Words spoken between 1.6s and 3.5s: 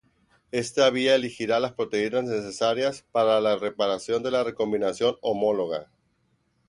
proteínas necesarias para